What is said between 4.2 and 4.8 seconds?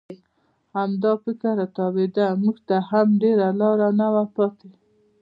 پاتې.